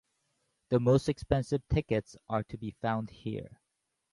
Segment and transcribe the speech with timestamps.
[0.69, 3.59] The most expensive tickets are to be found here.